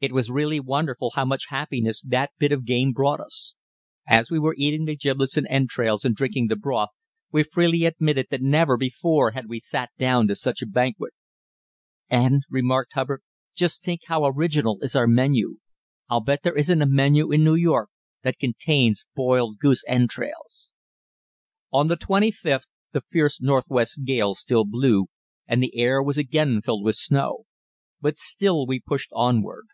It 0.00 0.12
was 0.12 0.30
really 0.30 0.60
wonderful 0.60 1.10
how 1.16 1.24
much 1.24 1.48
happiness 1.48 2.00
that 2.02 2.30
bit 2.38 2.52
of 2.52 2.64
game 2.64 2.92
brought 2.92 3.18
us. 3.18 3.56
As 4.06 4.30
we 4.30 4.38
were 4.38 4.54
eating 4.56 4.84
the 4.84 4.94
giblets 4.94 5.36
and 5.36 5.44
entrails 5.50 6.04
and 6.04 6.14
drinking 6.14 6.46
the 6.46 6.54
broth, 6.54 6.90
we 7.32 7.42
freely 7.42 7.84
admitted 7.84 8.28
that 8.30 8.40
never 8.40 8.76
before 8.76 9.32
had 9.32 9.48
we 9.48 9.58
sat 9.58 9.90
down 9.98 10.28
to 10.28 10.36
such 10.36 10.62
a 10.62 10.68
banquet. 10.68 11.14
"And," 12.08 12.44
remarked 12.48 12.92
Hubbard, 12.92 13.22
"just 13.56 13.82
think 13.82 14.02
how 14.06 14.24
original 14.24 14.78
is 14.82 14.94
our 14.94 15.08
menu. 15.08 15.56
I'll 16.08 16.20
bet 16.20 16.44
there 16.44 16.54
isn't 16.56 16.80
a 16.80 16.86
menu 16.86 17.32
in 17.32 17.42
New 17.42 17.56
York 17.56 17.90
that 18.22 18.38
contains 18.38 19.04
boiled 19.16 19.58
goose 19.58 19.82
entrails." 19.88 20.70
On 21.72 21.88
the 21.88 21.96
25th 21.96 22.68
the 22.92 23.00
fierce 23.10 23.40
northwest 23.40 24.04
gale 24.04 24.34
still 24.34 24.64
blew, 24.64 25.08
and 25.48 25.60
the 25.60 25.74
air 25.76 26.00
was 26.00 26.16
again 26.16 26.62
filled 26.62 26.84
with 26.84 26.94
snow. 26.94 27.46
But 28.00 28.16
still 28.16 28.64
we 28.64 28.78
pushed 28.78 29.10
onward. 29.12 29.64